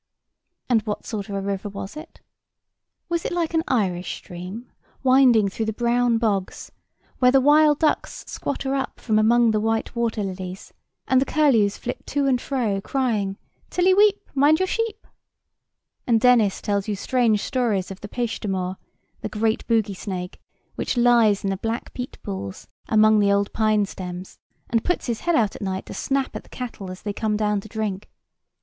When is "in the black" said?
21.43-21.93